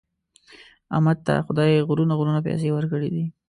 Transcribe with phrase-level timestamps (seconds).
[0.95, 3.25] احمد ته خدای غرونه غرونه پیسې ورکړي دي.